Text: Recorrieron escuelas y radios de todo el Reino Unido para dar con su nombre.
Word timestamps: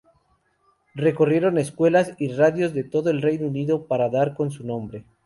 Recorrieron 0.95 1.59
escuelas 1.59 2.15
y 2.17 2.29
radios 2.29 2.73
de 2.73 2.83
todo 2.83 3.11
el 3.11 3.21
Reino 3.21 3.45
Unido 3.45 3.85
para 3.85 4.09
dar 4.09 4.33
con 4.33 4.49
su 4.49 4.65
nombre. 4.65 5.05